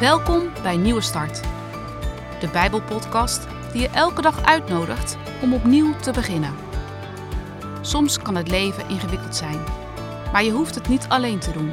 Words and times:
Welkom 0.00 0.52
bij 0.62 0.76
Nieuwe 0.76 1.00
Start, 1.00 1.42
de 2.40 2.48
Bijbelpodcast 2.52 3.46
die 3.72 3.80
je 3.80 3.88
elke 3.88 4.22
dag 4.22 4.44
uitnodigt 4.44 5.16
om 5.42 5.54
opnieuw 5.54 5.96
te 5.96 6.12
beginnen. 6.12 6.54
Soms 7.80 8.18
kan 8.18 8.34
het 8.34 8.50
leven 8.50 8.88
ingewikkeld 8.88 9.36
zijn, 9.36 9.64
maar 10.32 10.44
je 10.44 10.50
hoeft 10.50 10.74
het 10.74 10.88
niet 10.88 11.06
alleen 11.08 11.38
te 11.38 11.52
doen. 11.52 11.72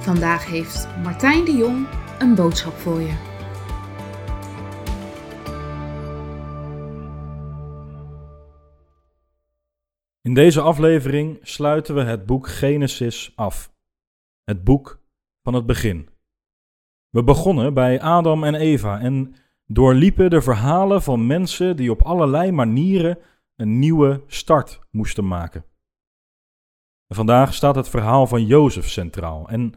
Vandaag 0.00 0.46
heeft 0.46 0.88
Martijn 1.02 1.44
de 1.44 1.56
Jong 1.56 1.88
een 2.18 2.34
boodschap 2.34 2.74
voor 2.74 3.00
je. 3.00 3.14
In 10.20 10.34
deze 10.34 10.60
aflevering 10.60 11.38
sluiten 11.42 11.94
we 11.94 12.02
het 12.02 12.26
boek 12.26 12.48
Genesis 12.48 13.32
af. 13.34 13.72
Het 14.44 14.64
boek 14.64 15.00
van 15.42 15.54
het 15.54 15.66
begin. 15.66 16.14
We 17.16 17.24
begonnen 17.24 17.74
bij 17.74 18.00
Adam 18.00 18.44
en 18.44 18.54
Eva 18.54 19.00
en 19.00 19.34
doorliepen 19.66 20.30
de 20.30 20.42
verhalen 20.42 21.02
van 21.02 21.26
mensen 21.26 21.76
die 21.76 21.90
op 21.90 22.02
allerlei 22.02 22.52
manieren 22.52 23.18
een 23.54 23.78
nieuwe 23.78 24.22
start 24.26 24.80
moesten 24.90 25.26
maken. 25.26 25.64
Vandaag 27.08 27.54
staat 27.54 27.74
het 27.74 27.88
verhaal 27.88 28.26
van 28.26 28.46
Jozef 28.46 28.88
centraal 28.88 29.48
en 29.48 29.74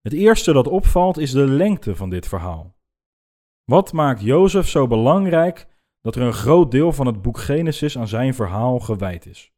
het 0.00 0.12
eerste 0.12 0.52
dat 0.52 0.66
opvalt 0.68 1.18
is 1.18 1.30
de 1.30 1.46
lengte 1.46 1.96
van 1.96 2.10
dit 2.10 2.28
verhaal. 2.28 2.76
Wat 3.64 3.92
maakt 3.92 4.20
Jozef 4.20 4.68
zo 4.68 4.86
belangrijk 4.86 5.68
dat 6.00 6.16
er 6.16 6.22
een 6.22 6.32
groot 6.32 6.70
deel 6.70 6.92
van 6.92 7.06
het 7.06 7.22
boek 7.22 7.38
Genesis 7.38 7.98
aan 7.98 8.08
zijn 8.08 8.34
verhaal 8.34 8.78
gewijd 8.78 9.26
is? 9.26 9.52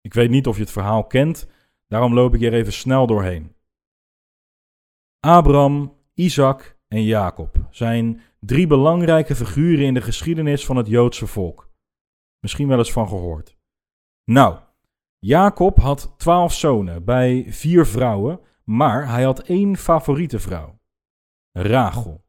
Ik 0.00 0.14
weet 0.14 0.30
niet 0.30 0.46
of 0.46 0.56
je 0.56 0.62
het 0.62 0.72
verhaal 0.72 1.04
kent, 1.04 1.48
daarom 1.88 2.14
loop 2.14 2.34
ik 2.34 2.40
hier 2.40 2.54
even 2.54 2.72
snel 2.72 3.06
doorheen. 3.06 3.60
Abraham, 5.26 5.96
Isaac 6.14 6.78
en 6.88 7.04
Jacob 7.04 7.66
zijn 7.70 8.20
drie 8.40 8.66
belangrijke 8.66 9.36
figuren 9.36 9.84
in 9.84 9.94
de 9.94 10.00
geschiedenis 10.00 10.66
van 10.66 10.76
het 10.76 10.86
Joodse 10.86 11.26
volk. 11.26 11.70
Misschien 12.38 12.68
wel 12.68 12.78
eens 12.78 12.92
van 12.92 13.08
gehoord. 13.08 13.56
Nou, 14.24 14.58
Jacob 15.18 15.78
had 15.78 16.14
twaalf 16.16 16.52
zonen 16.52 17.04
bij 17.04 17.44
vier 17.48 17.86
vrouwen, 17.86 18.40
maar 18.64 19.08
hij 19.08 19.22
had 19.22 19.42
één 19.42 19.76
favoriete 19.76 20.38
vrouw: 20.38 20.78
Rachel. 21.52 22.24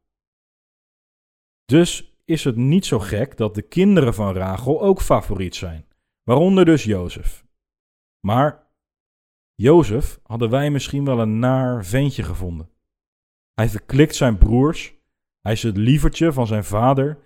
Dus 1.64 2.18
is 2.24 2.44
het 2.44 2.56
niet 2.56 2.86
zo 2.86 2.98
gek 2.98 3.36
dat 3.36 3.54
de 3.54 3.62
kinderen 3.62 4.14
van 4.14 4.34
Rachel 4.34 4.82
ook 4.82 5.00
favoriet 5.00 5.54
zijn, 5.54 5.88
waaronder 6.22 6.64
dus 6.64 6.84
Jozef. 6.84 7.44
Maar 8.20 8.66
Jozef 9.54 10.20
hadden 10.22 10.50
wij 10.50 10.70
misschien 10.70 11.04
wel 11.04 11.20
een 11.20 11.38
naar 11.38 11.84
ventje 11.84 12.22
gevonden. 12.22 12.72
Hij 13.54 13.68
verklikt 13.68 14.14
zijn 14.14 14.38
broers, 14.38 14.94
hij 15.40 15.52
is 15.52 15.62
het 15.62 15.76
lievertje 15.76 16.32
van 16.32 16.46
zijn 16.46 16.64
vader 16.64 17.18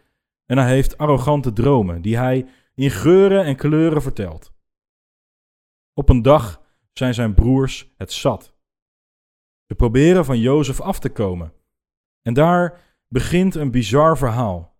en 0.46 0.58
hij 0.58 0.68
heeft 0.68 0.98
arrogante 0.98 1.52
dromen 1.52 2.02
die 2.02 2.16
hij 2.16 2.48
in 2.74 2.90
geuren 2.90 3.44
en 3.44 3.56
kleuren 3.56 4.02
vertelt. 4.02 4.52
Op 5.94 6.08
een 6.08 6.22
dag 6.22 6.62
zijn 6.92 7.14
zijn 7.14 7.34
broers 7.34 7.92
het 7.96 8.12
zat. 8.12 8.56
Ze 9.66 9.74
proberen 9.74 10.24
van 10.24 10.38
Jozef 10.38 10.80
af 10.80 10.98
te 10.98 11.08
komen. 11.08 11.52
En 12.22 12.34
daar 12.34 12.80
begint 13.08 13.54
een 13.54 13.70
bizar 13.70 14.18
verhaal, 14.18 14.78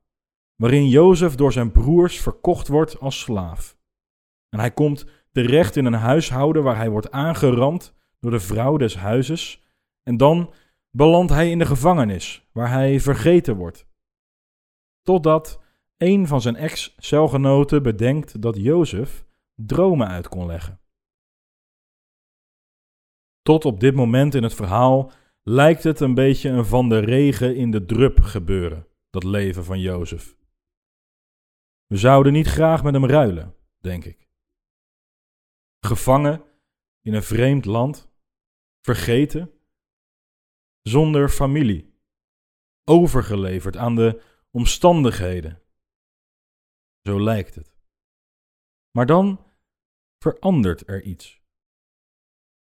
waarin 0.55 0.89
Jozef 0.89 1.35
door 1.35 1.53
zijn 1.53 1.73
broers 1.73 2.21
verkocht 2.21 2.69
wordt 2.69 3.01
als 3.01 3.21
slaaf. 3.21 3.79
En 4.49 4.59
hij 4.59 4.71
komt 4.71 5.07
terecht 5.33 5.77
in 5.77 5.85
een 5.85 5.93
huishouden 5.93 6.63
waar 6.63 6.77
hij 6.77 6.91
wordt 6.91 7.11
aangerand 7.11 7.95
door 8.21 8.31
de 8.31 8.41
vrouw 8.41 8.77
des 8.77 8.97
huizes. 8.97 9.65
En 10.03 10.17
dan 10.17 10.55
belandt 10.91 11.33
hij 11.33 11.51
in 11.51 11.59
de 11.59 11.67
gevangenis, 11.67 12.49
waar 12.53 12.71
hij 12.71 13.01
vergeten 13.01 13.57
wordt. 13.57 13.87
Totdat 15.03 15.63
een 15.97 16.27
van 16.27 16.41
zijn 16.41 16.57
ex-celgenoten 16.57 17.83
bedenkt 17.83 18.43
dat 18.43 18.57
Jozef 18.57 19.27
dromen 19.55 20.09
uit 20.09 20.29
kon 20.29 20.47
leggen. 20.47 20.81
Tot 23.43 23.65
op 23.65 23.81
dit 23.81 23.95
moment 23.95 24.35
in 24.35 24.43
het 24.43 24.55
verhaal 24.55 25.13
lijkt 25.43 25.83
het 25.83 26.01
een 26.01 26.15
beetje 26.15 26.49
een 26.49 26.65
van 26.65 26.89
de 26.89 26.99
regen 26.99 27.57
in 27.57 27.71
de 27.71 27.85
drup 27.85 28.21
gebeuren, 28.21 28.87
dat 29.11 29.25
leven 29.25 29.65
van 29.65 29.81
Jozef. 29.81 30.37
We 31.87 31.97
zouden 31.97 32.33
niet 32.33 32.47
graag 32.47 32.83
met 32.83 32.95
hem 32.95 33.07
ruilen, 33.07 33.55
denk 33.79 34.05
ik. 34.05 34.29
Gevangen 35.81 36.43
in 37.03 37.15
een 37.15 37.23
vreemd 37.23 37.65
land, 37.65 38.13
vergeten 38.81 39.58
zonder 40.89 41.29
familie, 41.29 41.95
overgeleverd 42.85 43.77
aan 43.77 43.95
de 43.95 44.23
omstandigheden. 44.51 45.63
Zo 47.03 47.21
lijkt 47.21 47.55
het. 47.55 47.77
Maar 48.91 49.07
dan 49.07 49.41
verandert 50.19 50.89
er 50.89 51.03
iets. 51.03 51.43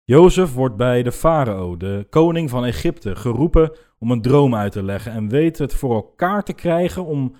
Jozef 0.03 0.53
wordt 0.53 0.75
bij 0.75 1.03
de 1.03 1.11
farao, 1.11 1.77
de 1.77 2.07
koning 2.09 2.49
van 2.49 2.65
Egypte, 2.65 3.15
geroepen 3.15 3.77
om 3.99 4.11
een 4.11 4.21
droom 4.21 4.55
uit 4.55 4.71
te 4.71 4.83
leggen 4.83 5.11
en 5.11 5.29
weet 5.29 5.57
het 5.57 5.73
voor 5.73 5.93
elkaar 5.93 6.43
te 6.43 6.53
krijgen 6.53 7.05
om 7.05 7.35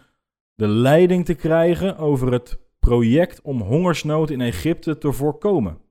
de 0.53 0.68
leiding 0.68 1.25
te 1.25 1.34
krijgen 1.34 1.97
over 1.97 2.31
het 2.31 2.59
project 2.80 3.41
om 3.41 3.62
hongersnood 3.62 4.30
in 4.30 4.41
Egypte 4.41 4.97
te 4.97 5.12
voorkomen. 5.12 5.84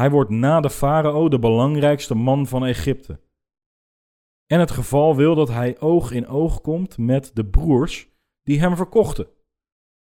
Hij 0.00 0.10
wordt 0.10 0.30
na 0.30 0.60
de 0.60 0.70
farao 0.70 1.28
de 1.28 1.38
belangrijkste 1.38 2.14
man 2.14 2.46
van 2.46 2.64
Egypte. 2.64 3.20
En 4.46 4.60
het 4.60 4.70
geval 4.70 5.16
wil 5.16 5.34
dat 5.34 5.48
hij 5.48 5.80
oog 5.80 6.10
in 6.10 6.26
oog 6.26 6.60
komt 6.60 6.98
met 6.98 7.30
de 7.34 7.46
broers 7.46 8.08
die 8.42 8.60
hem 8.60 8.76
verkochten, 8.76 9.28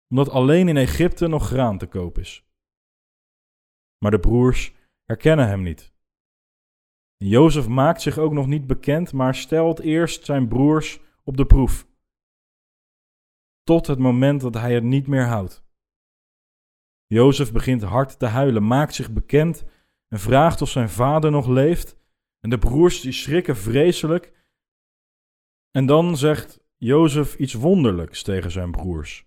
omdat 0.09 0.29
alleen 0.29 0.69
in 0.69 0.77
Egypte 0.77 1.27
nog 1.27 1.47
graan 1.47 1.79
te 1.79 1.87
koop 1.87 2.19
is. 2.19 2.47
Maar 3.99 4.11
de 4.11 4.21
broers 4.21 4.75
herkennen 5.05 5.49
hem 5.49 5.63
niet. 5.63 5.93
Jozef 7.17 7.69
maakt 7.69 8.03
zich 8.03 8.19
ook 8.19 8.33
nog 8.33 8.47
niet 8.47 8.67
bekend, 8.67 9.13
maar 9.13 9.35
stelt 9.35 9.81
eerst 9.81 10.25
zijn 10.25 10.49
broers 10.49 11.01
op 11.25 11.37
de 11.37 11.47
proef. 11.47 11.89
Tot 13.63 13.87
het 13.87 13.99
moment 13.99 14.41
dat 14.41 14.55
hij 14.55 14.75
het 14.75 14.85
niet 14.85 15.07
meer 15.07 15.27
houdt. 15.27 15.67
Jozef 17.07 17.53
begint 17.53 17.83
hard 17.83 18.19
te 18.19 18.27
huilen, 18.27 18.67
maakt 18.67 18.95
zich 18.95 19.13
bekend 19.13 19.65
en 20.09 20.19
vraagt 20.19 20.63
of 20.63 20.69
zijn 20.69 20.89
vader 20.89 21.31
nog 21.31 21.47
leeft. 21.47 21.97
En 22.41 22.51
de 22.51 22.59
broers 22.59 23.01
die 23.01 23.13
schrikken 23.13 23.57
vreselijk. 23.57 24.47
En 25.71 25.87
dan 25.87 26.17
zegt 26.17 26.61
Jozef 26.77 27.37
iets 27.37 27.55
wonderlijks 27.55 28.23
tegen 28.23 28.51
zijn 28.51 28.71
broers. 28.71 29.27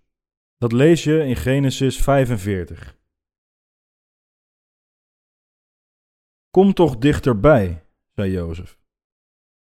Dat 0.58 0.72
lees 0.72 1.04
je 1.04 1.26
in 1.26 1.36
Genesis 1.36 2.02
45. 2.02 3.00
Kom 6.50 6.74
toch 6.74 6.98
dichterbij, 6.98 7.86
zei 8.14 8.32
Jozef. 8.32 8.80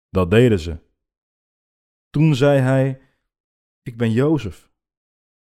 Dat 0.09 0.31
deden 0.31 0.59
ze. 0.59 0.80
Toen 2.09 2.36
zei 2.36 2.59
hij: 2.59 3.01
Ik 3.81 3.97
ben 3.97 4.12
Jozef. 4.12 4.72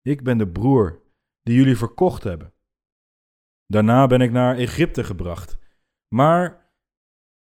Ik 0.02 0.22
ben 0.22 0.38
de 0.38 0.48
broer 0.48 1.02
die 1.42 1.54
jullie 1.54 1.76
verkocht 1.76 2.22
hebben. 2.22 2.54
Daarna 3.66 4.06
ben 4.06 4.20
ik 4.20 4.30
naar 4.30 4.56
Egypte 4.56 5.04
gebracht. 5.04 5.59
Maar 6.14 6.72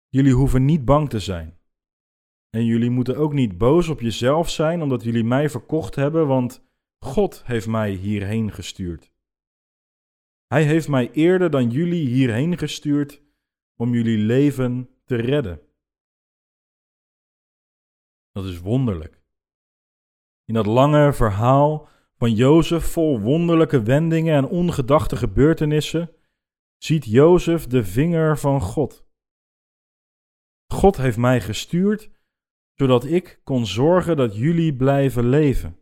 jullie 0.08 0.32
hoeven 0.32 0.64
niet 0.64 0.84
bang 0.84 1.10
te 1.10 1.20
zijn. 1.20 1.58
En 2.50 2.64
jullie 2.64 2.90
moeten 2.90 3.16
ook 3.16 3.32
niet 3.32 3.58
boos 3.58 3.88
op 3.88 4.00
jezelf 4.00 4.50
zijn 4.50 4.82
omdat 4.82 5.02
jullie 5.02 5.24
mij 5.24 5.50
verkocht 5.50 5.94
hebben, 5.94 6.26
want 6.26 6.66
God 6.98 7.42
heeft 7.46 7.66
mij 7.66 7.90
hierheen 7.90 8.52
gestuurd. 8.52 9.12
Hij 10.46 10.64
heeft 10.64 10.88
mij 10.88 11.10
eerder 11.10 11.50
dan 11.50 11.70
jullie 11.70 12.08
hierheen 12.08 12.58
gestuurd 12.58 13.22
om 13.76 13.94
jullie 13.94 14.18
leven 14.18 14.91
te 15.04 15.16
redden. 15.16 15.60
Dat 18.32 18.44
is 18.44 18.59
wonderlijk. 18.59 19.22
In 20.44 20.54
dat 20.54 20.66
lange 20.66 21.12
verhaal 21.12 21.88
van 22.16 22.34
Jozef 22.34 22.84
vol 22.84 23.21
wonderlijke 23.21 23.82
wendingen 23.82 24.36
en 24.36 24.48
ongedachte 24.48 25.16
gebeurtenissen 25.16 26.17
ziet 26.78 27.04
Jozef 27.04 27.66
de 27.66 27.84
vinger 27.84 28.39
van 28.39 28.60
God. 28.60 29.07
God 30.66 30.97
heeft 30.97 31.16
mij 31.16 31.41
gestuurd 31.41 32.10
zodat 32.75 33.04
ik 33.04 33.41
kon 33.45 33.66
zorgen 33.66 34.16
dat 34.16 34.36
jullie 34.36 34.77
blijven 34.77 35.28
leven. 35.28 35.78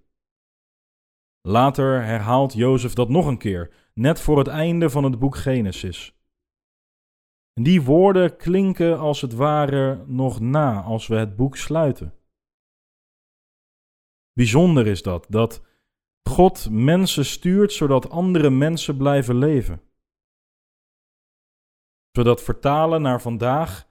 Later 1.40 2.04
herhaalt 2.04 2.52
Jozef 2.52 2.93
dat 2.93 3.08
nog 3.08 3.26
een 3.26 3.38
keer, 3.38 3.90
net 3.94 4.20
voor 4.20 4.38
het 4.38 4.46
einde 4.46 4.90
van 4.90 5.04
het 5.04 5.19
boek 5.19 5.37
Genesis. 5.37 6.14
Die 7.52 7.82
woorden 7.82 8.37
klinken 8.37 8.99
als 8.99 9.20
het 9.20 9.32
ware 9.32 10.04
nog 10.06 10.40
na 10.40 10.82
als 10.82 11.06
we 11.06 11.16
het 11.16 11.37
boek 11.37 11.56
sluiten. 11.56 12.14
Bijzonder 14.32 14.87
is 14.87 15.02
dat, 15.02 15.26
dat 15.28 15.64
God 16.28 16.70
mensen 16.70 17.25
stuurt 17.25 17.72
zodat 17.72 18.10
andere 18.10 18.50
mensen 18.50 18.96
blijven 18.96 19.38
leven 19.38 19.81
zodat 22.16 22.42
vertalen 22.42 23.02
naar 23.02 23.20
vandaag 23.20 23.88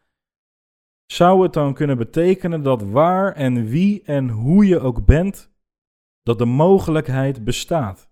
Zou 1.06 1.44
het 1.44 1.54
dan 1.54 1.74
kunnen 1.74 1.98
betekenen 1.98 2.64
dat 2.64 2.82
waar 2.82 3.34
en 3.34 3.66
wie 3.66 4.04
en 4.04 4.30
hoe 4.30 4.66
je 4.66 4.80
ook 4.80 5.06
bent, 5.06 5.52
dat 6.24 6.38
de 6.38 6.46
mogelijkheid 6.46 7.44
bestaat? 7.44 8.10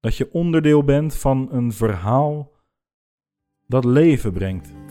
Dat 0.00 0.16
je 0.16 0.32
onderdeel 0.32 0.84
bent 0.84 1.16
van 1.16 1.48
een 1.52 1.72
verhaal 1.72 2.52
dat 3.66 3.84
leven 3.84 4.32
brengt. 4.32 4.85